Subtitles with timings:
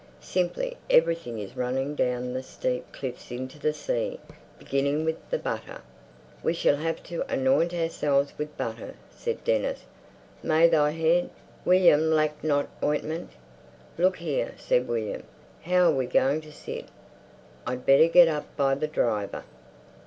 [0.19, 4.19] "Simply everything is running down the steep cliffs into the sea,
[4.57, 5.79] beginning with the butter."
[6.41, 9.83] "We shall have to anoint ourselves with butter," said Dennis.
[10.41, 11.29] "May thy head,
[11.65, 13.29] William, lack not ointment."
[13.95, 15.21] "Look here," said William,
[15.65, 16.85] "how are we going to sit?
[17.67, 19.43] I'd better get up by the driver."